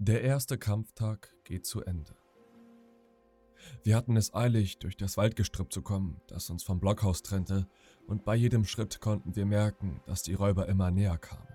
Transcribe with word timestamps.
Der 0.00 0.22
erste 0.22 0.58
Kampftag 0.58 1.34
geht 1.42 1.66
zu 1.66 1.82
Ende. 1.82 2.14
Wir 3.82 3.96
hatten 3.96 4.16
es 4.16 4.32
eilig, 4.32 4.78
durch 4.78 4.96
das 4.96 5.16
Waldgestrüpp 5.16 5.72
zu 5.72 5.82
kommen, 5.82 6.20
das 6.28 6.50
uns 6.50 6.62
vom 6.62 6.78
Blockhaus 6.78 7.24
trennte, 7.24 7.66
und 8.06 8.24
bei 8.24 8.36
jedem 8.36 8.64
Schritt 8.64 9.00
konnten 9.00 9.34
wir 9.34 9.44
merken, 9.44 10.00
dass 10.06 10.22
die 10.22 10.34
Räuber 10.34 10.68
immer 10.68 10.92
näher 10.92 11.18
kamen. 11.18 11.48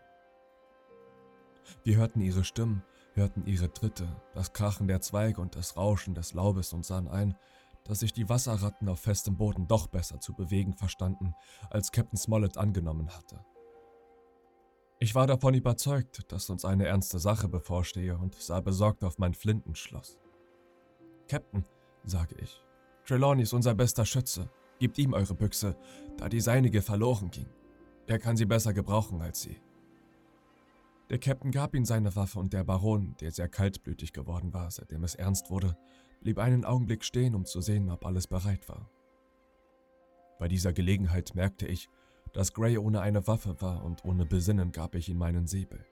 Wir 1.85 1.95
hörten 1.95 2.19
ihre 2.19 2.43
Stimmen, 2.43 2.83
hörten 3.13 3.45
ihre 3.45 3.71
Tritte, 3.71 4.13
das 4.33 4.51
Krachen 4.51 4.89
der 4.89 4.99
Zweige 4.99 5.39
und 5.39 5.55
das 5.55 5.77
Rauschen 5.77 6.13
des 6.13 6.33
Laubes 6.33 6.73
und 6.73 6.85
sahen 6.85 7.07
ein, 7.07 7.37
dass 7.85 8.01
sich 8.01 8.11
die 8.11 8.27
Wasserratten 8.27 8.89
auf 8.89 8.99
festem 8.99 9.37
Boden 9.37 9.69
doch 9.69 9.87
besser 9.87 10.19
zu 10.19 10.33
bewegen 10.33 10.73
verstanden, 10.73 11.33
als 11.69 11.93
Captain 11.93 12.17
Smollett 12.17 12.57
angenommen 12.57 13.09
hatte. 13.15 13.39
Ich 15.03 15.15
war 15.15 15.27
davon 15.27 15.53
überzeugt, 15.53 16.31
dass 16.31 16.49
uns 16.49 16.63
eine 16.63 16.85
ernste 16.85 17.19
Sache 17.19 17.49
bevorstehe 17.49 18.17
und 18.17 18.35
sah 18.35 18.61
besorgt 18.61 19.03
auf 19.03 19.17
mein 19.17 19.33
Flintenschloss. 19.33 20.17
Captain, 21.27 21.65
sage 22.05 22.35
ich, 22.39 22.63
Trelawney 23.05 23.43
ist 23.43 23.51
unser 23.51 23.75
bester 23.75 24.05
Schütze. 24.05 24.49
Gebt 24.79 24.97
ihm 24.97 25.11
eure 25.11 25.35
Büchse, 25.35 25.75
da 26.15 26.29
die 26.29 26.39
seinige 26.39 26.81
verloren 26.81 27.31
ging. 27.31 27.49
Er 28.07 28.17
kann 28.17 28.37
sie 28.37 28.45
besser 28.45 28.71
gebrauchen 28.71 29.21
als 29.21 29.41
sie. 29.41 29.61
Der 31.09 31.19
Captain 31.19 31.51
gab 31.51 31.75
ihm 31.75 31.83
seine 31.83 32.15
Waffe 32.15 32.39
und 32.39 32.53
der 32.53 32.63
Baron, 32.63 33.17
der 33.19 33.33
sehr 33.33 33.49
kaltblütig 33.49 34.13
geworden 34.13 34.53
war, 34.53 34.71
seitdem 34.71 35.03
es 35.03 35.15
ernst 35.15 35.49
wurde, 35.49 35.75
blieb 36.21 36.39
einen 36.39 36.63
Augenblick 36.63 37.03
stehen, 37.03 37.35
um 37.35 37.43
zu 37.43 37.59
sehen, 37.59 37.89
ob 37.89 38.05
alles 38.05 38.27
bereit 38.27 38.69
war. 38.69 38.89
Bei 40.39 40.47
dieser 40.47 40.71
Gelegenheit 40.71 41.35
merkte 41.35 41.67
ich, 41.67 41.89
dass 42.33 42.53
Gray 42.53 42.77
ohne 42.77 43.01
eine 43.01 43.25
Waffe 43.27 43.61
war 43.61 43.83
und 43.83 44.03
ohne 44.05 44.25
Besinnen 44.25 44.71
gab 44.71 44.95
ich 44.95 45.07
ihm 45.09 45.17
meinen 45.17 45.47
Säbel. 45.47 45.85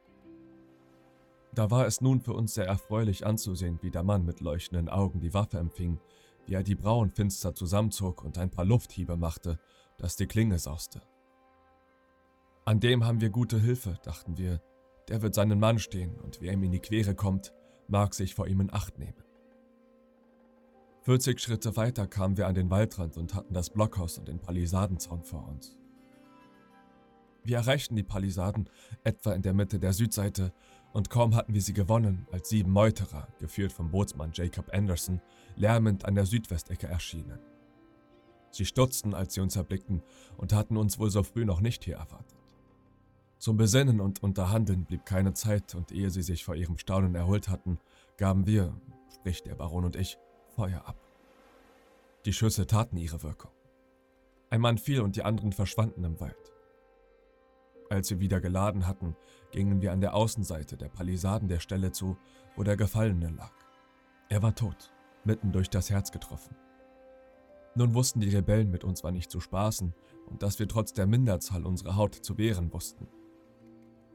Da 1.53 1.69
war 1.69 1.85
es 1.85 2.01
nun 2.01 2.21
für 2.21 2.33
uns 2.33 2.53
sehr 2.53 2.65
erfreulich 2.65 3.25
anzusehen, 3.25 3.79
wie 3.81 3.91
der 3.91 4.03
Mann 4.03 4.25
mit 4.25 4.39
leuchtenden 4.39 4.89
Augen 4.89 5.19
die 5.19 5.33
Waffe 5.33 5.57
empfing, 5.59 5.99
wie 6.45 6.53
er 6.53 6.63
die 6.63 6.75
Brauen 6.75 7.11
finster 7.11 7.53
zusammenzog 7.53 8.23
und 8.23 8.37
ein 8.37 8.49
paar 8.49 8.65
Lufthiebe 8.65 9.17
machte, 9.17 9.59
dass 9.97 10.15
die 10.15 10.27
Klinge 10.27 10.59
sauste. 10.59 11.01
An 12.65 12.79
dem 12.79 13.05
haben 13.05 13.21
wir 13.21 13.29
gute 13.29 13.59
Hilfe, 13.59 13.97
dachten 14.03 14.37
wir, 14.37 14.61
der 15.09 15.21
wird 15.21 15.35
seinen 15.35 15.59
Mann 15.59 15.79
stehen 15.79 16.15
und 16.21 16.41
wer 16.41 16.53
ihm 16.53 16.63
in 16.63 16.71
die 16.71 16.79
Quere 16.79 17.15
kommt, 17.15 17.53
mag 17.87 18.13
sich 18.13 18.33
vor 18.33 18.47
ihm 18.47 18.61
in 18.61 18.73
Acht 18.73 18.97
nehmen. 18.97 19.23
40 21.01 21.39
Schritte 21.39 21.75
weiter 21.75 22.07
kamen 22.07 22.37
wir 22.37 22.47
an 22.47 22.55
den 22.55 22.69
Waldrand 22.69 23.17
und 23.17 23.33
hatten 23.33 23.53
das 23.53 23.71
Blockhaus 23.71 24.19
und 24.19 24.27
den 24.27 24.39
Palisadenzaun 24.39 25.23
vor 25.23 25.47
uns. 25.47 25.80
Wir 27.43 27.57
erreichten 27.57 27.95
die 27.95 28.03
Palisaden 28.03 28.69
etwa 29.03 29.33
in 29.33 29.41
der 29.41 29.53
Mitte 29.53 29.79
der 29.79 29.93
Südseite 29.93 30.53
und 30.93 31.09
kaum 31.09 31.35
hatten 31.35 31.53
wir 31.53 31.61
sie 31.61 31.73
gewonnen, 31.73 32.27
als 32.31 32.49
sieben 32.49 32.71
Meuterer, 32.71 33.27
geführt 33.39 33.71
vom 33.71 33.89
Bootsmann 33.89 34.31
Jacob 34.33 34.73
Anderson, 34.73 35.21
lärmend 35.55 36.05
an 36.05 36.15
der 36.15 36.25
Südwestecke 36.25 36.87
erschienen. 36.87 37.39
Sie 38.51 38.65
stutzten, 38.65 39.13
als 39.13 39.33
sie 39.33 39.41
uns 39.41 39.55
erblickten 39.55 40.03
und 40.37 40.53
hatten 40.53 40.77
uns 40.77 40.99
wohl 40.99 41.09
so 41.09 41.23
früh 41.23 41.45
noch 41.45 41.61
nicht 41.61 41.85
hier 41.85 41.95
erwartet. 41.95 42.37
Zum 43.39 43.57
Besinnen 43.57 44.01
und 44.01 44.21
Unterhandeln 44.21 44.85
blieb 44.85 45.05
keine 45.05 45.33
Zeit, 45.33 45.73
und 45.73 45.91
ehe 45.91 46.11
sie 46.11 46.21
sich 46.21 46.43
vor 46.43 46.55
ihrem 46.55 46.77
Staunen 46.77 47.15
erholt 47.15 47.47
hatten, 47.47 47.79
gaben 48.17 48.45
wir, 48.45 48.79
sprich 49.15 49.41
der 49.41 49.55
Baron 49.55 49.85
und 49.85 49.95
ich, 49.95 50.19
Feuer 50.55 50.85
ab. 50.85 50.97
Die 52.25 52.33
Schüsse 52.33 52.67
taten 52.67 52.97
ihre 52.97 53.23
Wirkung. 53.23 53.51
Ein 54.51 54.61
Mann 54.61 54.77
fiel 54.77 55.01
und 55.01 55.15
die 55.15 55.23
anderen 55.23 55.53
verschwanden 55.53 56.03
im 56.03 56.19
Wald. 56.19 56.51
Als 57.91 58.09
wir 58.09 58.21
wieder 58.21 58.39
geladen 58.39 58.87
hatten, 58.87 59.17
gingen 59.51 59.81
wir 59.81 59.91
an 59.91 59.99
der 59.99 60.13
Außenseite 60.13 60.77
der 60.77 60.87
Palisaden 60.87 61.49
der 61.49 61.59
Stelle 61.59 61.91
zu, 61.91 62.15
wo 62.55 62.63
der 62.63 62.77
Gefallene 62.77 63.31
lag. 63.31 63.51
Er 64.29 64.41
war 64.41 64.55
tot, 64.55 64.93
mitten 65.25 65.51
durch 65.51 65.69
das 65.69 65.89
Herz 65.89 66.09
getroffen. 66.13 66.55
Nun 67.75 67.93
wussten 67.93 68.21
die 68.21 68.29
Rebellen 68.29 68.71
mit 68.71 68.85
uns 68.85 69.03
war 69.03 69.11
nicht 69.11 69.29
zu 69.29 69.41
spaßen 69.41 69.93
und 70.27 70.41
dass 70.41 70.57
wir 70.57 70.69
trotz 70.69 70.93
der 70.93 71.05
Minderzahl 71.05 71.65
unsere 71.65 71.97
Haut 71.97 72.15
zu 72.15 72.37
wehren 72.37 72.71
wussten. 72.71 73.09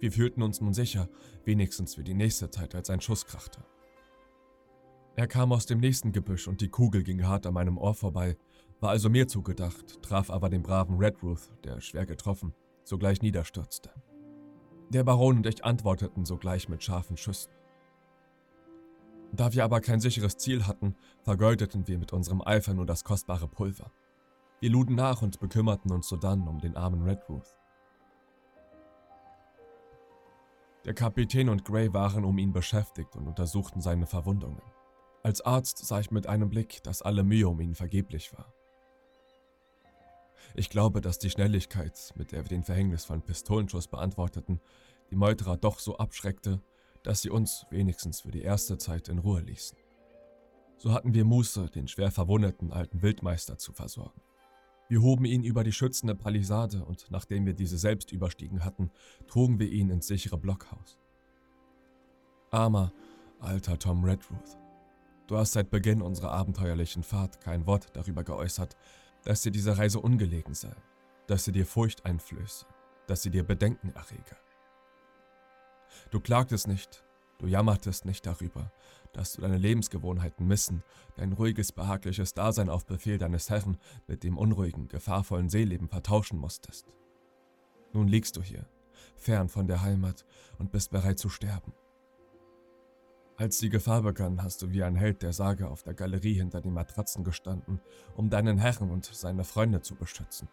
Wir 0.00 0.10
fühlten 0.10 0.40
uns 0.40 0.62
nun 0.62 0.72
sicher, 0.72 1.10
wenigstens 1.44 1.96
für 1.96 2.04
die 2.04 2.14
nächste 2.14 2.48
Zeit, 2.48 2.74
als 2.74 2.88
ein 2.88 3.02
Schuss 3.02 3.26
krachte. 3.26 3.62
Er 5.16 5.26
kam 5.26 5.52
aus 5.52 5.66
dem 5.66 5.80
nächsten 5.80 6.12
Gebüsch 6.12 6.48
und 6.48 6.62
die 6.62 6.70
Kugel 6.70 7.02
ging 7.02 7.26
hart 7.26 7.44
an 7.44 7.52
meinem 7.52 7.76
Ohr 7.76 7.94
vorbei, 7.94 8.38
war 8.80 8.88
also 8.88 9.10
mir 9.10 9.28
zugedacht, 9.28 10.00
traf 10.00 10.30
aber 10.30 10.48
den 10.48 10.62
braven 10.62 10.96
Redruth, 10.96 11.52
der 11.62 11.82
schwer 11.82 12.06
getroffen 12.06 12.54
sogleich 12.86 13.20
niederstürzte. 13.20 13.90
Der 14.90 15.02
Baron 15.02 15.38
und 15.38 15.46
ich 15.46 15.64
antworteten 15.64 16.24
sogleich 16.24 16.68
mit 16.68 16.82
scharfen 16.82 17.16
Schüssen. 17.16 17.52
Da 19.32 19.52
wir 19.52 19.64
aber 19.64 19.80
kein 19.80 20.00
sicheres 20.00 20.36
Ziel 20.36 20.66
hatten, 20.66 20.94
vergeudeten 21.22 21.88
wir 21.88 21.98
mit 21.98 22.12
unserem 22.12 22.40
Eifer 22.40 22.74
nur 22.74 22.86
das 22.86 23.02
kostbare 23.02 23.48
Pulver. 23.48 23.90
Wir 24.60 24.70
luden 24.70 24.94
nach 24.94 25.20
und 25.20 25.40
bekümmerten 25.40 25.90
uns 25.92 26.08
sodann 26.08 26.46
um 26.46 26.60
den 26.60 26.76
armen 26.76 27.02
Redruth. 27.02 27.56
Der 30.84 30.94
Kapitän 30.94 31.48
und 31.48 31.64
Gray 31.64 31.92
waren 31.92 32.24
um 32.24 32.38
ihn 32.38 32.52
beschäftigt 32.52 33.16
und 33.16 33.26
untersuchten 33.26 33.80
seine 33.80 34.06
Verwundungen. 34.06 34.62
Als 35.24 35.40
Arzt 35.40 35.84
sah 35.84 35.98
ich 35.98 36.12
mit 36.12 36.28
einem 36.28 36.48
Blick, 36.48 36.80
dass 36.84 37.02
alle 37.02 37.24
Mühe 37.24 37.48
um 37.48 37.60
ihn 37.60 37.74
vergeblich 37.74 38.32
war. 38.32 38.55
Ich 40.58 40.70
glaube, 40.70 41.02
dass 41.02 41.18
die 41.18 41.28
Schnelligkeit, 41.28 42.14
mit 42.16 42.32
der 42.32 42.42
wir 42.42 42.48
den 42.48 42.64
verhängnisvollen 42.64 43.20
Pistolenschuss 43.20 43.88
beantworteten, 43.88 44.58
die 45.10 45.16
Meuterer 45.16 45.58
doch 45.58 45.78
so 45.78 45.98
abschreckte, 45.98 46.62
dass 47.02 47.20
sie 47.20 47.28
uns 47.28 47.66
wenigstens 47.68 48.22
für 48.22 48.30
die 48.30 48.40
erste 48.40 48.78
Zeit 48.78 49.08
in 49.10 49.18
Ruhe 49.18 49.42
ließen. 49.42 49.76
So 50.78 50.94
hatten 50.94 51.12
wir 51.12 51.26
Muße, 51.26 51.68
den 51.68 51.88
schwer 51.88 52.10
verwundeten 52.10 52.72
alten 52.72 53.02
Wildmeister 53.02 53.58
zu 53.58 53.74
versorgen. 53.74 54.22
Wir 54.88 55.02
hoben 55.02 55.26
ihn 55.26 55.44
über 55.44 55.62
die 55.62 55.72
schützende 55.72 56.14
Palisade 56.14 56.82
und 56.86 57.10
nachdem 57.10 57.44
wir 57.44 57.54
diese 57.54 57.76
selbst 57.76 58.10
überstiegen 58.10 58.64
hatten, 58.64 58.90
trugen 59.26 59.58
wir 59.58 59.70
ihn 59.70 59.90
ins 59.90 60.06
sichere 60.06 60.38
Blockhaus. 60.38 60.98
Armer, 62.50 62.94
alter 63.40 63.78
Tom 63.78 64.04
Redruth, 64.04 64.56
du 65.26 65.36
hast 65.36 65.52
seit 65.52 65.70
Beginn 65.70 66.00
unserer 66.00 66.30
abenteuerlichen 66.30 67.02
Fahrt 67.02 67.42
kein 67.42 67.66
Wort 67.66 67.88
darüber 67.92 68.24
geäußert, 68.24 68.74
dass 69.26 69.42
dir 69.42 69.50
diese 69.50 69.76
Reise 69.76 70.00
ungelegen 70.00 70.54
sei, 70.54 70.74
dass 71.26 71.44
sie 71.44 71.52
dir 71.52 71.66
Furcht 71.66 72.06
einflöße, 72.06 72.64
dass 73.08 73.22
sie 73.22 73.30
dir 73.30 73.42
Bedenken 73.42 73.90
errege. 73.90 74.36
Du 76.10 76.20
klagtest 76.20 76.68
nicht, 76.68 77.04
du 77.38 77.48
jammertest 77.48 78.04
nicht 78.04 78.24
darüber, 78.24 78.70
dass 79.12 79.32
du 79.32 79.40
deine 79.40 79.58
Lebensgewohnheiten 79.58 80.46
missen, 80.46 80.84
dein 81.16 81.32
ruhiges, 81.32 81.72
behagliches 81.72 82.34
Dasein 82.34 82.68
auf 82.68 82.86
Befehl 82.86 83.18
deines 83.18 83.50
Herrn 83.50 83.78
mit 84.06 84.22
dem 84.22 84.38
unruhigen, 84.38 84.86
gefahrvollen 84.86 85.48
Seeleben 85.48 85.88
vertauschen 85.88 86.38
musstest. 86.38 86.86
Nun 87.92 88.06
liegst 88.06 88.36
du 88.36 88.42
hier, 88.42 88.68
fern 89.16 89.48
von 89.48 89.66
der 89.66 89.82
Heimat 89.82 90.24
und 90.58 90.70
bist 90.70 90.92
bereit 90.92 91.18
zu 91.18 91.30
sterben. 91.30 91.72
Als 93.38 93.58
die 93.58 93.68
Gefahr 93.68 94.00
begann, 94.00 94.42
hast 94.42 94.62
du 94.62 94.70
wie 94.70 94.82
ein 94.82 94.96
Held 94.96 95.22
der 95.22 95.34
Sage 95.34 95.68
auf 95.68 95.82
der 95.82 95.92
Galerie 95.92 96.32
hinter 96.32 96.62
den 96.62 96.72
Matratzen 96.72 97.22
gestanden, 97.22 97.80
um 98.14 98.30
deinen 98.30 98.56
Herrn 98.56 98.90
und 98.90 99.04
seine 99.04 99.44
Freunde 99.44 99.82
zu 99.82 99.94
beschützen. 99.94 100.48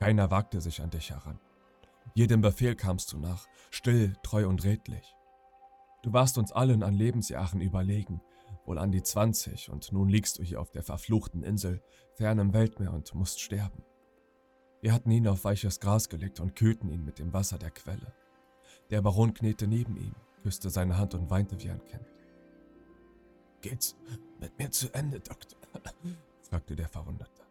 Keiner 0.00 0.30
wagte 0.30 0.62
sich 0.62 0.80
an 0.80 0.88
dich 0.88 1.10
heran. 1.10 1.38
Jedem 2.14 2.40
Befehl 2.40 2.74
kamst 2.74 3.12
du 3.12 3.18
nach, 3.18 3.46
still, 3.70 4.14
treu 4.22 4.48
und 4.48 4.64
redlich. 4.64 5.14
Du 6.02 6.12
warst 6.12 6.38
uns 6.38 6.52
allen 6.52 6.82
an 6.82 6.94
Lebensjahren 6.94 7.60
überlegen, 7.60 8.22
wohl 8.64 8.78
an 8.78 8.90
die 8.90 9.02
20, 9.02 9.68
und 9.70 9.92
nun 9.92 10.08
liegst 10.08 10.38
du 10.38 10.42
hier 10.42 10.60
auf 10.60 10.70
der 10.70 10.82
verfluchten 10.82 11.42
Insel, 11.42 11.82
fern 12.14 12.38
im 12.38 12.54
Weltmeer 12.54 12.94
und 12.94 13.14
musst 13.14 13.40
sterben. 13.40 13.84
Wir 14.80 14.92
hatten 14.94 15.10
ihn 15.10 15.28
auf 15.28 15.44
weiches 15.44 15.80
Gras 15.80 16.08
gelegt 16.08 16.40
und 16.40 16.56
kühlten 16.56 16.88
ihn 16.88 17.04
mit 17.04 17.18
dem 17.18 17.32
Wasser 17.32 17.58
der 17.58 17.70
Quelle. 17.70 18.14
Der 18.90 19.02
Baron 19.02 19.34
kniete 19.34 19.68
neben 19.68 19.96
ihm, 19.96 20.14
küsste 20.42 20.70
seine 20.70 20.98
Hand 20.98 21.14
und 21.14 21.30
weinte 21.30 21.60
wie 21.60 21.70
ein 21.70 21.84
Kind. 21.84 22.06
Geht's 23.60 23.96
mit 24.40 24.58
mir 24.58 24.70
zu 24.70 24.92
Ende, 24.92 25.20
Doktor? 25.20 25.58
fragte 26.42 26.76
der 26.76 26.88
Verwundete. 26.88 27.42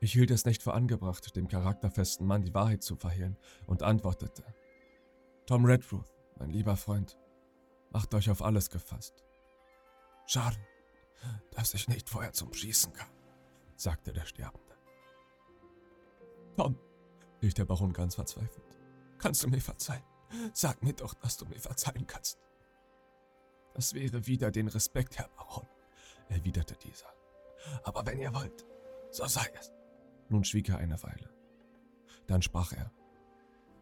Ich 0.00 0.12
hielt 0.12 0.30
es 0.30 0.44
nicht 0.44 0.62
für 0.62 0.74
angebracht, 0.74 1.34
dem 1.34 1.48
charakterfesten 1.48 2.26
Mann 2.26 2.42
die 2.42 2.52
Wahrheit 2.54 2.82
zu 2.82 2.94
verhehlen 2.96 3.38
und 3.66 3.82
antwortete: 3.82 4.44
Tom 5.46 5.64
Redruth, 5.64 6.14
mein 6.38 6.50
lieber 6.50 6.76
Freund, 6.76 7.18
macht 7.90 8.14
euch 8.14 8.28
auf 8.30 8.42
alles 8.42 8.68
gefasst. 8.68 9.24
Schade, 10.26 10.58
dass 11.52 11.74
ich 11.74 11.88
nicht 11.88 12.10
vorher 12.10 12.32
zum 12.32 12.52
Schießen 12.52 12.92
kam, 12.92 13.08
sagte 13.76 14.12
der 14.12 14.26
Sterbende. 14.26 14.76
Tom, 16.56 16.78
rief 17.42 17.54
der 17.54 17.64
Baron 17.64 17.92
ganz 17.92 18.14
verzweifelt, 18.14 18.78
kannst 19.18 19.42
du 19.42 19.48
mir 19.48 19.60
verzeihen? 19.60 20.04
Sag 20.52 20.82
mir 20.82 20.92
doch, 20.92 21.14
dass 21.14 21.36
du 21.36 21.46
mir 21.46 21.60
verzeihen 21.60 22.06
kannst. 22.06 22.38
Das 23.74 23.94
wäre 23.94 24.26
wieder 24.26 24.50
den 24.50 24.68
Respekt, 24.68 25.18
Herr 25.18 25.28
Baron, 25.36 25.66
erwiderte 26.28 26.76
dieser. 26.76 27.12
Aber 27.82 28.06
wenn 28.06 28.20
ihr 28.20 28.32
wollt, 28.34 28.64
so 29.10 29.26
sei 29.26 29.48
es. 29.58 29.72
Nun 30.28 30.44
schwieg 30.44 30.68
er 30.68 30.78
eine 30.78 31.02
Weile. 31.02 31.30
Dann 32.26 32.42
sprach 32.42 32.72
er. 32.72 32.90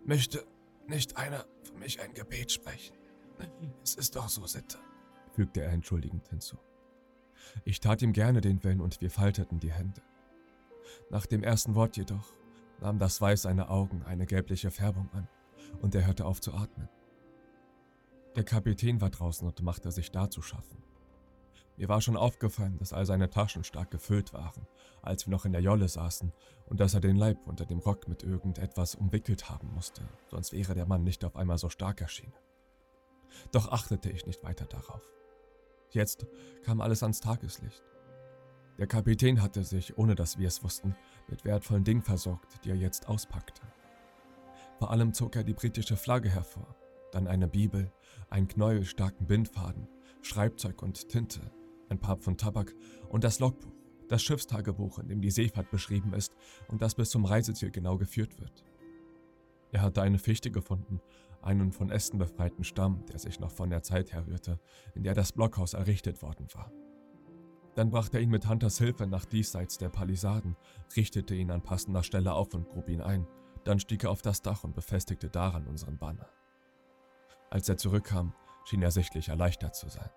Möchte 0.04 0.46
nicht 0.86 1.16
einer 1.16 1.44
für 1.62 1.74
mich 1.74 2.00
ein 2.00 2.14
Gebet 2.14 2.52
sprechen? 2.52 2.96
Es 3.82 3.94
ist 3.94 4.16
doch 4.16 4.28
so 4.28 4.46
Sitte, 4.46 4.78
fügte 5.32 5.62
er 5.62 5.72
entschuldigend 5.72 6.28
hinzu. 6.28 6.58
Ich 7.64 7.80
tat 7.80 8.02
ihm 8.02 8.12
gerne 8.12 8.40
den 8.40 8.62
Willen 8.62 8.80
und 8.80 9.00
wir 9.00 9.10
falteten 9.10 9.58
die 9.58 9.72
Hände. 9.72 10.02
Nach 11.10 11.26
dem 11.26 11.42
ersten 11.42 11.74
Wort 11.74 11.96
jedoch 11.96 12.32
nahm 12.80 12.98
das 12.98 13.20
Weiß 13.20 13.42
seiner 13.42 13.70
Augen 13.70 14.02
eine 14.04 14.26
gelbliche 14.26 14.70
Färbung 14.70 15.08
an 15.12 15.28
und 15.80 15.94
er 15.94 16.06
hörte 16.06 16.26
auf 16.26 16.40
zu 16.40 16.52
atmen. 16.52 16.88
Der 18.36 18.44
Kapitän 18.44 19.00
war 19.00 19.10
draußen 19.10 19.46
und 19.46 19.62
machte 19.62 19.90
sich 19.90 20.10
da 20.10 20.30
zu 20.30 20.42
schaffen. 20.42 20.82
Mir 21.76 21.88
war 21.88 22.00
schon 22.00 22.16
aufgefallen, 22.16 22.78
dass 22.78 22.92
all 22.92 23.06
seine 23.06 23.30
Taschen 23.30 23.64
stark 23.64 23.90
gefüllt 23.90 24.32
waren, 24.32 24.66
als 25.02 25.26
wir 25.26 25.30
noch 25.30 25.44
in 25.44 25.52
der 25.52 25.62
Jolle 25.62 25.88
saßen, 25.88 26.32
und 26.66 26.80
dass 26.80 26.94
er 26.94 27.00
den 27.00 27.16
Leib 27.16 27.38
unter 27.46 27.66
dem 27.66 27.78
Rock 27.78 28.08
mit 28.08 28.22
irgendetwas 28.22 28.94
umwickelt 28.94 29.50
haben 29.50 29.72
musste, 29.74 30.02
sonst 30.30 30.52
wäre 30.52 30.74
der 30.74 30.86
Mann 30.86 31.02
nicht 31.02 31.24
auf 31.24 31.36
einmal 31.36 31.58
so 31.58 31.68
stark 31.68 32.00
erschienen. 32.00 32.34
Doch 33.50 33.72
achtete 33.72 34.10
ich 34.10 34.26
nicht 34.26 34.44
weiter 34.44 34.66
darauf. 34.66 35.02
Jetzt 35.90 36.26
kam 36.62 36.80
alles 36.80 37.02
ans 37.02 37.20
Tageslicht. 37.20 37.82
Der 38.78 38.86
Kapitän 38.86 39.42
hatte 39.42 39.64
sich, 39.64 39.98
ohne 39.98 40.14
dass 40.14 40.38
wir 40.38 40.48
es 40.48 40.62
wussten, 40.62 40.94
mit 41.28 41.44
wertvollen 41.44 41.84
Dingen 41.84 42.02
versorgt, 42.02 42.64
die 42.64 42.70
er 42.70 42.76
jetzt 42.76 43.08
auspackte. 43.08 43.62
Vor 44.82 44.90
allem 44.90 45.14
zog 45.14 45.36
er 45.36 45.44
die 45.44 45.52
britische 45.52 45.96
Flagge 45.96 46.28
hervor, 46.28 46.74
dann 47.12 47.28
eine 47.28 47.46
Bibel, 47.46 47.92
einen 48.30 48.48
knäuelstarken 48.48 49.28
Bindfaden, 49.28 49.86
Schreibzeug 50.22 50.82
und 50.82 51.08
Tinte, 51.08 51.52
ein 51.88 52.00
paar 52.00 52.16
Pfund 52.16 52.40
Tabak 52.40 52.74
und 53.08 53.22
das 53.22 53.38
Logbuch, 53.38 53.70
das 54.08 54.24
Schiffstagebuch, 54.24 54.98
in 54.98 55.06
dem 55.06 55.20
die 55.20 55.30
Seefahrt 55.30 55.70
beschrieben 55.70 56.14
ist 56.14 56.34
und 56.66 56.82
das 56.82 56.96
bis 56.96 57.10
zum 57.10 57.24
Reiseziel 57.24 57.70
genau 57.70 57.96
geführt 57.96 58.40
wird. 58.40 58.64
Er 59.70 59.82
hatte 59.82 60.02
eine 60.02 60.18
Fichte 60.18 60.50
gefunden, 60.50 61.00
einen 61.42 61.70
von 61.70 61.88
Ästen 61.88 62.18
befreiten 62.18 62.64
Stamm, 62.64 63.06
der 63.06 63.20
sich 63.20 63.38
noch 63.38 63.52
von 63.52 63.70
der 63.70 63.84
Zeit 63.84 64.10
herrührte, 64.12 64.58
in 64.96 65.04
der 65.04 65.14
das 65.14 65.30
Blockhaus 65.30 65.74
errichtet 65.74 66.22
worden 66.22 66.48
war. 66.54 66.72
Dann 67.76 67.90
brachte 67.90 68.16
er 68.16 68.24
ihn 68.24 68.30
mit 68.30 68.48
Hunters 68.48 68.78
Hilfe 68.78 69.06
nach 69.06 69.26
diesseits 69.26 69.78
der 69.78 69.90
Palisaden, 69.90 70.56
richtete 70.96 71.36
ihn 71.36 71.52
an 71.52 71.62
passender 71.62 72.02
Stelle 72.02 72.32
auf 72.32 72.52
und 72.52 72.68
grub 72.68 72.88
ihn 72.88 73.00
ein. 73.00 73.28
Dann 73.64 73.78
stieg 73.78 74.04
er 74.04 74.10
auf 74.10 74.22
das 74.22 74.42
Dach 74.42 74.64
und 74.64 74.74
befestigte 74.74 75.28
daran 75.28 75.66
unseren 75.66 75.98
Banner. 75.98 76.28
Als 77.50 77.68
er 77.68 77.76
zurückkam, 77.76 78.34
schien 78.64 78.82
er 78.82 78.90
sichtlich 78.90 79.28
erleichtert 79.28 79.74
zu 79.76 79.88
sein. 79.88 80.10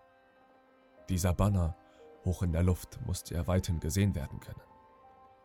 Dieser 1.10 1.34
Banner, 1.34 1.76
hoch 2.24 2.42
in 2.42 2.52
der 2.52 2.64
Luft, 2.64 3.00
musste 3.06 3.36
er 3.36 3.48
weithin 3.48 3.80
gesehen 3.80 4.16
werden 4.16 4.40
können. 4.40 4.62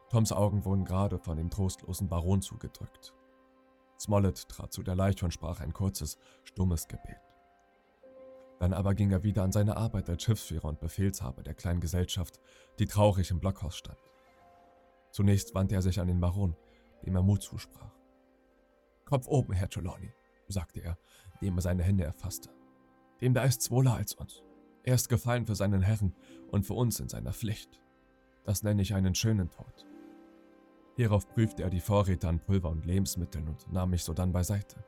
Toms 0.08 0.32
Augen 0.32 0.64
wurden 0.64 0.85
gerade 0.85 1.19
von 1.19 1.37
dem 1.37 1.50
trostlosen 1.50 2.08
Baron 2.08 2.43
zugedrückt. 2.43 3.14
Smollett 3.99 4.49
trat 4.49 4.73
zu 4.73 4.82
der 4.82 4.97
Leiche 4.97 5.25
und 5.25 5.32
sprach 5.32 5.61
ein 5.61 5.75
kurzes, 5.75 6.19
stummes 6.44 6.88
Gebet. 6.88 7.20
Dann 8.58 8.73
aber 8.73 8.94
ging 8.94 9.11
er 9.11 9.23
wieder 9.23 9.43
an 9.43 9.52
seine 9.52 9.76
Arbeit 9.76 10.08
als 10.08 10.23
Schiffsführer 10.23 10.67
und 10.67 10.81
Befehlshaber 10.81 11.43
der 11.43 11.55
kleinen 11.55 11.81
Gesellschaft, 11.81 12.41
die 12.79 12.87
traurig 12.87 13.31
im 13.31 13.41
Blockhaus 13.41 13.76
stand. 13.76 13.99
Zunächst 15.11 15.55
wandte 15.55 15.75
er 15.75 15.82
sich 15.82 16.00
an 16.00 16.08
den 16.08 16.20
Baron, 16.20 16.56
dem 17.05 17.17
er 17.17 17.23
Mut 17.23 17.43
zusprach. 17.43 17.94
Kopf 19.05 19.26
oben, 19.26 19.52
Herr 19.52 19.69
Trelawney, 19.69 20.12
sagte 20.49 20.81
er, 20.81 20.99
indem 21.35 21.58
er 21.58 21.62
seine 21.62 21.82
Hände 21.82 22.05
erfasste. 22.05 22.50
Dem 23.20 23.35
da 23.35 23.44
ist's 23.44 23.70
wohler 23.70 23.94
als 23.94 24.14
uns. 24.14 24.43
Er 24.82 24.94
ist 24.94 25.08
gefallen 25.08 25.47
für 25.47 25.55
seinen 25.55 25.82
Herrn 25.82 26.14
und 26.50 26.67
für 26.67 26.75
uns 26.75 27.00
in 27.00 27.08
seiner 27.08 27.32
Pflicht. 27.32 27.81
Das 28.44 28.62
nenne 28.62 28.82
ich 28.82 28.94
einen 28.94 29.14
schönen 29.14 29.50
Tod. 29.50 29.87
Hierauf 30.97 31.29
prüfte 31.29 31.62
er 31.62 31.70
die 31.70 31.81
Vorräte 31.81 32.29
an 32.29 32.41
Pulver 32.41 32.70
und 32.70 32.87
Lebensmitteln 32.87 33.49
und 33.49 33.70
nahm 33.73 33.91
mich 33.91 34.05
sodann 34.05 34.32
beiseite. 34.32 34.85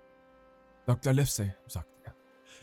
Dr. 0.86 1.12
Livesey, 1.12 1.52
sagte 1.66 1.96
er, 2.04 2.14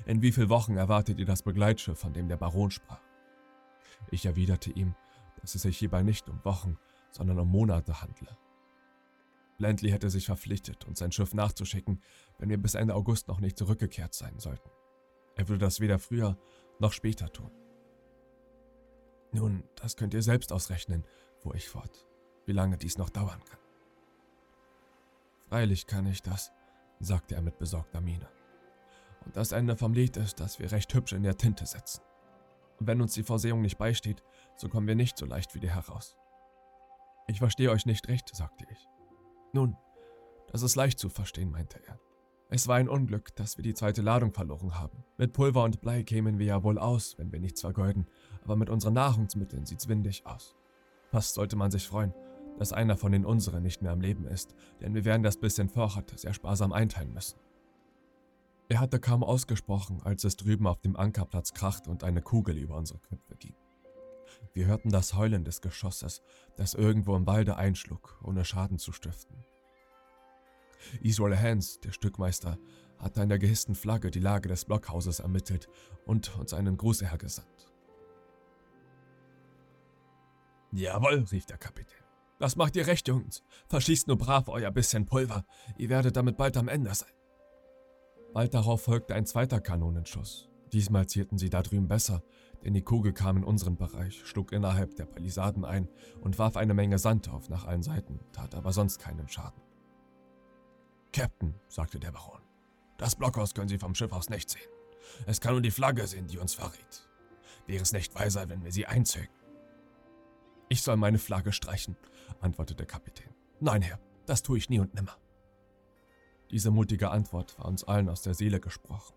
in 0.05 0.21
wie 0.21 0.31
vielen 0.31 0.49
Wochen 0.49 0.77
erwartet 0.77 1.19
ihr 1.19 1.25
das 1.25 1.43
Begleitschiff, 1.43 1.99
von 1.99 2.13
dem 2.13 2.27
der 2.27 2.37
Baron 2.37 2.71
sprach? 2.71 3.01
Ich 4.11 4.25
erwiderte 4.25 4.71
ihm, 4.71 4.95
dass 5.41 5.55
es 5.55 5.61
sich 5.61 5.77
hierbei 5.77 6.03
nicht 6.03 6.29
um 6.29 6.43
Wochen, 6.43 6.77
sondern 7.11 7.39
um 7.39 7.49
Monate 7.49 8.01
handle. 8.01 8.37
Bentley 9.59 9.91
hätte 9.91 10.09
sich 10.09 10.25
verpflichtet, 10.25 10.85
uns 10.85 11.00
sein 11.00 11.11
Schiff 11.11 11.33
nachzuschicken, 11.33 12.01
wenn 12.38 12.50
wir 12.50 12.57
bis 12.57 12.75
Ende 12.75 12.95
August 12.95 13.27
noch 13.27 13.39
nicht 13.39 13.57
zurückgekehrt 13.57 14.13
sein 14.13 14.39
sollten. 14.39 14.69
Er 15.35 15.47
würde 15.47 15.65
das 15.65 15.79
weder 15.79 16.00
früher 16.00 16.38
noch 16.79 16.94
später 16.94 17.31
tun. 17.31 17.51
Nun, 19.31 19.63
das 19.75 19.95
könnt 19.95 20.13
ihr 20.13 20.23
selbst 20.23 20.51
ausrechnen, 20.51 21.06
fuhr 21.38 21.56
ich 21.56 21.69
fort, 21.69 22.07
wie 22.45 22.51
lange 22.51 22.77
dies 22.77 22.97
noch 22.97 23.09
dauern 23.09 23.44
kann. 23.45 23.59
Freilich 25.50 25.88
kann 25.88 26.07
ich 26.07 26.21
das, 26.21 26.51
sagte 27.00 27.35
er 27.35 27.41
mit 27.41 27.57
besorgter 27.59 28.01
Miene. 28.01 28.27
Und 29.25 29.35
das 29.35 29.51
Ende 29.51 29.77
vom 29.77 29.94
Lied 29.94 30.17
ist, 30.17 30.39
dass 30.39 30.59
wir 30.59 30.71
recht 30.71 30.94
hübsch 30.94 31.13
in 31.13 31.23
der 31.23 31.38
Tinte 31.38 31.65
sitzen. 31.65 32.01
Und 32.79 32.88
wenn 32.88 33.01
uns 33.01 33.13
die 33.13 33.23
Vorsehung 33.23 33.61
nicht 33.61 33.77
beisteht, 33.77 34.23
so 34.56 34.69
kommen 34.69 34.88
wir 34.88 34.95
nicht 34.95 35.17
so 35.17 35.25
leicht 35.25 35.53
wieder 35.53 35.69
heraus. 35.69 36.17
Ich 37.27 37.39
verstehe 37.39 37.69
euch 37.69 37.85
nicht 37.85 38.07
recht, 38.07 38.35
sagte 38.35 38.65
ich. 38.71 38.88
Nun, 39.53 39.75
das 40.51 40.61
ist 40.61 40.75
leicht 40.75 40.99
zu 40.99 41.09
verstehen, 41.09 41.51
meinte 41.51 41.79
er. 41.85 41.99
Es 42.51 42.67
war 42.67 42.77
ein 42.77 42.89
Unglück, 42.89 43.35
dass 43.35 43.57
wir 43.57 43.63
die 43.63 43.75
zweite 43.75 44.01
Ladung 44.01 44.33
verloren 44.33 44.79
haben. 44.79 45.03
Mit 45.17 45.33
Pulver 45.33 45.63
und 45.63 45.81
Blei 45.81 46.01
kämen 46.03 46.39
wir 46.39 46.47
ja 46.47 46.63
wohl 46.63 46.79
aus, 46.79 47.17
wenn 47.17 47.31
wir 47.31 47.39
nichts 47.39 47.61
vergeuden, 47.61 48.07
aber 48.43 48.55
mit 48.55 48.69
unseren 48.69 48.95
Nahrungsmitteln 48.95 49.65
sieht's 49.65 49.87
windig 49.87 50.25
aus. 50.25 50.55
Fast 51.11 51.35
sollte 51.35 51.55
man 51.55 51.69
sich 51.69 51.87
freuen, 51.87 52.13
dass 52.57 52.73
einer 52.73 52.97
von 52.97 53.11
den 53.11 53.25
unseren 53.25 53.61
nicht 53.61 53.81
mehr 53.81 53.91
am 53.91 54.01
Leben 54.01 54.25
ist, 54.25 54.55
denn 54.81 54.95
wir 54.95 55.05
werden 55.05 55.23
das 55.23 55.37
bisschen 55.37 55.69
Vorrat 55.69 56.11
sehr 56.19 56.33
sparsam 56.33 56.73
einteilen 56.73 57.13
müssen. 57.13 57.39
Er 58.67 58.79
hatte 58.79 58.99
kaum 58.99 59.23
ausgesprochen, 59.23 60.01
als 60.03 60.23
es 60.23 60.35
drüben 60.35 60.67
auf 60.67 60.79
dem 60.81 60.95
Ankerplatz 60.95 61.53
krachte 61.53 61.89
und 61.89 62.03
eine 62.03 62.21
Kugel 62.21 62.57
über 62.57 62.75
unsere 62.75 62.99
Köpfe 62.99 63.35
ging. 63.35 63.55
Wir 64.53 64.65
hörten 64.65 64.89
das 64.89 65.13
Heulen 65.15 65.43
des 65.43 65.61
Geschosses, 65.61 66.21
das 66.55 66.73
irgendwo 66.73 67.15
im 67.15 67.27
Walde 67.27 67.57
einschlug, 67.57 68.19
ohne 68.23 68.45
Schaden 68.45 68.77
zu 68.77 68.91
stiften. 68.91 69.43
Israel 71.01 71.37
Hans, 71.37 71.79
der 71.79 71.91
Stückmeister, 71.91 72.57
hatte 72.97 73.21
an 73.21 73.29
der 73.29 73.39
gehissten 73.39 73.75
Flagge 73.75 74.11
die 74.11 74.19
Lage 74.19 74.49
des 74.49 74.65
Blockhauses 74.65 75.19
ermittelt 75.19 75.67
und 76.05 76.37
uns 76.37 76.53
einen 76.53 76.77
Gruß 76.77 77.01
hergesandt. 77.01 77.71
Jawohl, 80.71 81.25
rief 81.31 81.45
der 81.45 81.57
Kapitän. 81.57 82.03
Das 82.39 82.55
macht 82.55 82.75
ihr 82.75 82.87
recht, 82.87 83.07
Jungs. 83.07 83.43
Verschießt 83.67 84.07
nur 84.07 84.17
brav 84.17 84.47
euer 84.47 84.71
bisschen 84.71 85.05
Pulver. 85.05 85.45
Ihr 85.77 85.89
werdet 85.89 86.15
damit 86.15 86.37
bald 86.37 86.55
am 86.57 86.67
Ende 86.67 86.93
sein. 86.93 87.11
Bald 88.33 88.53
darauf 88.53 88.83
folgte 88.83 89.15
ein 89.15 89.25
zweiter 89.25 89.59
Kanonenschuss. 89.59 90.47
Diesmal 90.71 91.07
zielten 91.07 91.37
sie 91.37 91.49
da 91.49 91.63
drüben 91.63 91.87
besser, 91.87 92.21
denn 92.63 92.73
die 92.73 92.81
Kugel 92.81 93.13
kam 93.13 93.37
in 93.37 93.44
unseren 93.44 93.78
Bereich, 93.78 94.25
schlug 94.25 94.51
innerhalb 94.51 94.95
der 94.95 95.06
Palisaden 95.06 95.66
ein 95.66 95.87
und 96.21 96.37
warf 96.39 96.57
eine 96.57 96.73
Menge 96.73 96.99
Sand 96.99 97.30
auf 97.30 97.49
nach 97.49 97.66
allen 97.66 97.83
Seiten, 97.83 98.19
tat 98.33 98.56
aber 98.56 98.73
sonst 98.73 98.99
keinen 98.99 99.28
Schaden. 99.30 99.61
Captain, 101.13 101.56
sagte 101.68 101.99
der 101.99 102.11
Baron, 102.11 102.42
das 102.97 103.16
Blockhaus 103.16 103.54
können 103.54 103.69
Sie 103.69 103.78
vom 103.78 103.95
Schiff 103.95 104.11
aus 104.11 104.30
nicht 104.30 104.49
sehen. 104.49 104.69
Es 105.25 105.42
kann 105.42 105.54
nur 105.54 105.61
die 105.61 105.71
Flagge 105.71 106.06
sehen, 106.06 106.28
die 106.28 106.37
uns 106.37 106.54
verrät. 106.54 107.07
Wäre 107.66 107.81
es 107.81 107.94
nicht 107.94 108.13
weiser, 108.16 108.49
wenn 108.49 108.63
wir 108.63 108.71
sie 108.71 108.85
einzögen? 108.85 109.33
Ich 110.68 110.81
soll 110.81 110.97
meine 110.97 111.18
Flagge 111.18 111.51
streichen, 111.51 111.95
antwortete 112.42 112.78
der 112.78 112.85
Kapitän. 112.85 113.33
Nein, 113.59 113.81
Herr, 113.81 113.99
das 114.25 114.44
tue 114.44 114.57
ich 114.57 114.69
nie 114.69 114.80
und 114.80 114.94
nimmer. 114.94 115.18
Diese 116.51 116.71
mutige 116.71 117.09
Antwort 117.09 117.57
war 117.57 117.66
uns 117.66 117.83
allen 117.83 118.09
aus 118.09 118.21
der 118.21 118.33
Seele 118.33 118.59
gesprochen. 118.59 119.16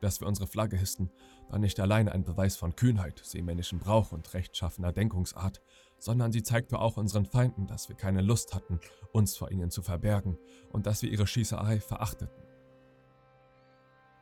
Dass 0.00 0.20
wir 0.20 0.28
unsere 0.28 0.46
Flagge 0.46 0.76
hissten, 0.76 1.10
war 1.48 1.58
nicht 1.58 1.80
allein 1.80 2.08
ein 2.08 2.24
Beweis 2.24 2.56
von 2.56 2.76
Kühnheit, 2.76 3.20
seemännischen 3.24 3.78
Brauch 3.78 4.12
und 4.12 4.32
rechtschaffener 4.34 4.92
Denkungsart, 4.92 5.62
sondern 5.98 6.32
sie 6.32 6.42
zeigte 6.42 6.78
auch 6.78 6.96
unseren 6.96 7.24
Feinden, 7.24 7.66
dass 7.66 7.88
wir 7.88 7.96
keine 7.96 8.20
Lust 8.20 8.54
hatten, 8.54 8.80
uns 9.12 9.36
vor 9.36 9.50
ihnen 9.50 9.70
zu 9.70 9.82
verbergen 9.82 10.38
und 10.70 10.86
dass 10.86 11.02
wir 11.02 11.10
ihre 11.10 11.26
Schießerei 11.26 11.80
verachteten. 11.80 12.42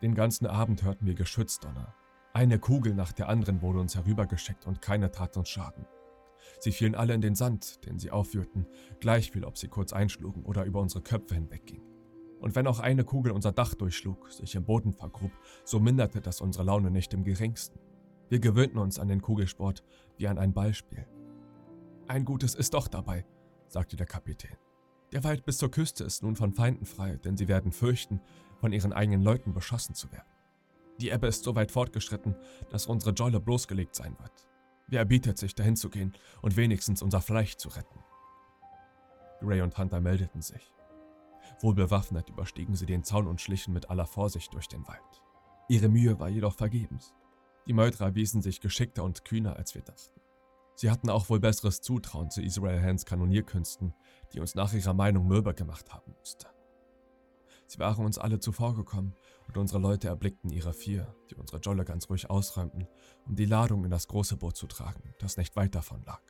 Den 0.02 0.14
ganzen 0.14 0.47
Abend 0.47 0.83
hörten 0.83 1.07
wir 1.07 1.14
Geschützdonner. 1.14 1.95
Eine 2.33 2.59
Kugel 2.59 2.95
nach 2.95 3.12
der 3.12 3.28
anderen 3.28 3.62
wurde 3.62 3.81
uns 3.81 3.95
herübergeschickt 3.95 4.66
und 4.66 4.83
keine 4.83 5.11
tat 5.11 5.37
uns 5.37 5.49
Schaden. 5.49 5.87
Sie 6.61 6.73
fielen 6.73 6.95
alle 6.95 7.14
in 7.14 7.21
den 7.21 7.35
Sand, 7.35 7.85
den 7.87 7.99
sie 7.99 8.11
aufführten, 8.11 8.66
gleichviel 9.00 9.45
ob 9.45 9.57
sie 9.57 9.69
kurz 9.69 9.93
einschlugen 9.93 10.45
oder 10.45 10.64
über 10.64 10.81
unsere 10.81 11.02
Köpfe 11.02 11.35
hinweggingen. 11.35 11.94
Und 12.45 12.55
wenn 12.55 12.67
auch 12.67 12.79
eine 12.79 13.05
Kugel 13.05 13.33
unser 13.33 13.53
Dach 13.53 13.73
durchschlug, 13.73 14.31
sich 14.31 14.55
im 14.55 14.67
Boden 14.67 14.93
vergrub, 14.93 15.33
so 15.65 15.81
minderte 15.81 16.21
das 16.21 16.43
unsere 16.43 16.65
Laune 16.65 16.91
nicht 16.91 17.15
im 17.15 17.25
geringsten. 17.25 17.79
Wir 18.29 18.39
gewöhnten 18.39 18.77
uns 18.77 18.99
an 18.99 19.09
den 19.09 19.23
Kugelsport 19.23 19.83
wie 20.19 20.29
an 20.29 20.37
ein 20.37 20.53
Ballspiel. 20.53 21.07
Ein 22.07 22.27
Gutes 22.27 22.55
ist 22.55 22.75
doch 22.75 22.87
dabei, 22.87 23.25
sagte 23.67 23.97
der 23.97 24.05
Kapitän. 24.05 24.59
Der 25.13 25.25
Wald 25.25 25.47
bis 25.47 25.57
zur 25.57 25.71
Küste 25.71 26.05
ist 26.05 26.23
nun 26.23 26.37
von 26.37 26.53
Feinden 26.53 26.85
frei, 26.85 27.17
denn 27.17 27.39
sie 27.39 27.49
werden 27.49 27.73
fürchten, 27.73 28.21
von 28.59 28.75
ihren 28.75 28.93
eigenen 28.93 29.23
Leuten 29.23 29.55
beschossen 29.55 29.95
zu 29.95 30.13
werden. 30.13 30.29
Die 31.01 31.09
Ebbe 31.09 31.29
ist 31.29 31.45
so 31.45 31.55
weit 31.55 31.71
fortgeschritten, 31.71 32.37
dass 32.69 32.85
unsere 32.85 33.13
Jolle 33.13 33.41
bloßgelegt 33.41 33.95
sein 33.95 34.19
wird. 34.19 34.47
Wer 34.89 34.99
erbietet 34.99 35.39
sich, 35.39 35.55
dahin 35.55 35.77
zu 35.77 35.89
gehen 35.89 36.13
und 36.43 36.59
wenigstens 36.59 37.01
unser 37.01 37.23
Fleisch 37.23 37.57
zu 37.57 37.71
retten? 37.71 38.01
Gray 39.41 39.63
und 39.63 39.79
Hunter 39.79 40.03
meldeten 40.03 40.43
sich. 40.43 40.74
Wohlbewaffnet 41.61 42.29
überstiegen 42.29 42.75
sie 42.75 42.87
den 42.87 43.05
Zaun 43.05 43.27
und 43.27 43.41
schlichen 43.41 43.73
mit 43.73 43.91
aller 43.91 44.07
Vorsicht 44.07 44.53
durch 44.55 44.69
den 44.69 44.87
Wald. 44.87 45.23
Ihre 45.69 45.89
Mühe 45.89 46.19
war 46.21 46.29
jedoch 46.29 46.55
vergebens. 46.55 47.15
Die 47.67 47.73
Meuterer 47.73 48.15
wiesen 48.15 48.43
sich 48.43 48.61
geschickter 48.61 49.05
und 49.05 49.25
kühner, 49.25 49.57
als 49.57 49.75
wir 49.75 49.83
dachten. 49.83 50.21
Sie 50.77 50.91
hatten 50.91 51.09
auch 51.09 51.31
wohl 51.31 51.41
besseres 51.41 51.81
Zutrauen 51.81 52.31
zu 52.31 52.43
Israel 52.43 52.83
Hands 52.83 53.05
Kanonierkünsten, 53.05 53.95
die 54.33 54.41
uns 54.41 54.55
nach 54.55 54.73
ihrer 54.73 54.93
Meinung 54.93 55.27
mürber 55.27 55.55
gemacht 55.55 55.93
haben 55.93 56.13
musste. 56.19 56.49
Sie 57.67 57.79
waren 57.79 58.05
uns 58.05 58.19
alle 58.19 58.41
zuvorgekommen 58.41 59.15
und 59.47 59.57
unsere 59.57 59.79
Leute 59.79 60.09
erblickten 60.09 60.51
ihre 60.51 60.73
vier, 60.73 61.15
die 61.31 61.37
unsere 61.37 61.61
Jolle 61.61 61.85
ganz 61.85 62.11
ruhig 62.11 62.29
ausräumten, 62.29 62.87
um 63.27 63.37
die 63.37 63.47
Ladung 63.47 63.85
in 63.85 63.91
das 63.91 64.09
große 64.09 64.37
Boot 64.37 64.57
zu 64.57 64.67
tragen, 64.67 65.15
das 65.19 65.37
nicht 65.37 65.57
weit 65.57 65.75
davon 65.75 66.03
lag. 66.03 66.21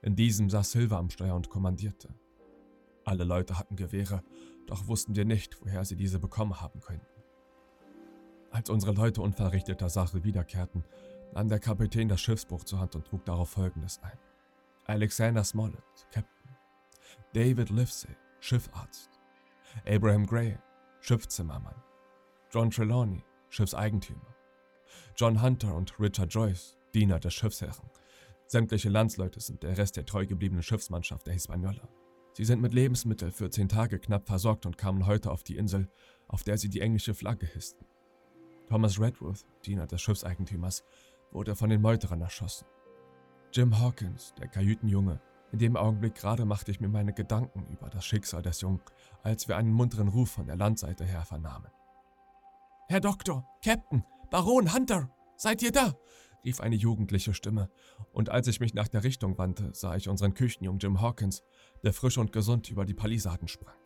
In 0.00 0.16
diesem 0.16 0.50
saß 0.50 0.72
Silva 0.72 0.98
am 0.98 1.10
Steuer 1.10 1.36
und 1.36 1.48
kommandierte. 1.48 2.12
Alle 3.04 3.24
Leute 3.24 3.58
hatten 3.58 3.76
Gewehre, 3.76 4.22
doch 4.66 4.86
wussten 4.86 5.16
wir 5.16 5.24
nicht, 5.24 5.60
woher 5.60 5.84
sie 5.84 5.96
diese 5.96 6.18
bekommen 6.18 6.60
haben 6.60 6.80
könnten. 6.80 7.06
Als 8.50 8.70
unsere 8.70 8.92
Leute 8.92 9.22
unverrichteter 9.22 9.88
Sache 9.88 10.24
wiederkehrten, 10.24 10.84
nahm 11.32 11.48
der 11.48 11.58
Kapitän 11.58 12.08
das 12.08 12.20
Schiffsbuch 12.20 12.64
zur 12.64 12.80
Hand 12.80 12.94
und 12.94 13.06
trug 13.06 13.24
darauf 13.24 13.50
Folgendes 13.50 13.98
ein. 14.02 14.18
Alexander 14.86 15.42
Smollett, 15.42 16.06
Captain. 16.10 16.56
David 17.32 17.70
Livesey, 17.70 18.14
Schiffarzt. 18.40 19.10
Abraham 19.86 20.26
Gray, 20.26 20.58
Schiffszimmermann. 21.00 21.82
John 22.50 22.70
Trelawney, 22.70 23.24
Schiffseigentümer. 23.48 24.34
John 25.16 25.40
Hunter 25.40 25.74
und 25.74 25.98
Richard 25.98 26.32
Joyce, 26.32 26.76
Diener 26.94 27.18
des 27.18 27.32
Schiffsherren. 27.32 27.90
Sämtliche 28.46 28.90
Landsleute 28.90 29.40
sind 29.40 29.62
der 29.62 29.78
Rest 29.78 29.96
der 29.96 30.04
treu 30.04 30.26
gebliebenen 30.26 30.62
Schiffsmannschaft 30.62 31.26
der 31.26 31.34
Hispaniola. 31.34 31.88
Sie 32.32 32.44
sind 32.44 32.62
mit 32.62 32.72
Lebensmitteln 32.72 33.32
für 33.32 33.50
zehn 33.50 33.68
Tage 33.68 33.98
knapp 33.98 34.26
versorgt 34.26 34.64
und 34.64 34.78
kamen 34.78 35.06
heute 35.06 35.30
auf 35.30 35.42
die 35.42 35.56
Insel, 35.56 35.88
auf 36.28 36.44
der 36.44 36.56
sie 36.56 36.70
die 36.70 36.80
englische 36.80 37.14
Flagge 37.14 37.46
hissten. 37.46 37.86
Thomas 38.68 38.98
Redworth, 38.98 39.44
Diener 39.66 39.86
des 39.86 40.00
Schiffseigentümers, 40.00 40.82
wurde 41.30 41.54
von 41.54 41.68
den 41.68 41.82
Meuterern 41.82 42.22
erschossen. 42.22 42.66
Jim 43.52 43.78
Hawkins, 43.78 44.32
der 44.40 44.48
Kajütenjunge, 44.48 45.20
in 45.52 45.58
dem 45.58 45.76
Augenblick 45.76 46.14
gerade 46.14 46.46
machte 46.46 46.70
ich 46.70 46.80
mir 46.80 46.88
meine 46.88 47.12
Gedanken 47.12 47.66
über 47.70 47.90
das 47.90 48.06
Schicksal 48.06 48.40
des 48.40 48.62
Jungen, 48.62 48.80
als 49.22 49.48
wir 49.48 49.58
einen 49.58 49.72
munteren 49.72 50.08
Ruf 50.08 50.30
von 50.30 50.46
der 50.46 50.56
Landseite 50.56 51.04
her 51.04 51.26
vernahmen. 51.26 51.70
Herr 52.88 53.00
Doktor, 53.00 53.46
Captain, 53.62 54.04
Baron 54.30 54.72
Hunter, 54.72 55.10
seid 55.36 55.60
ihr 55.60 55.72
da? 55.72 55.94
Rief 56.44 56.60
eine 56.60 56.76
jugendliche 56.76 57.34
Stimme, 57.34 57.70
und 58.12 58.30
als 58.30 58.46
ich 58.48 58.60
mich 58.60 58.74
nach 58.74 58.88
der 58.88 59.04
Richtung 59.04 59.38
wandte, 59.38 59.70
sah 59.72 59.96
ich 59.96 60.08
unseren 60.08 60.34
Küchenjungen 60.34 60.78
Jim 60.78 61.00
Hawkins, 61.00 61.42
der 61.82 61.92
frisch 61.92 62.18
und 62.18 62.32
gesund 62.32 62.70
über 62.70 62.84
die 62.84 62.94
Palisaden 62.94 63.48
sprang. 63.48 63.81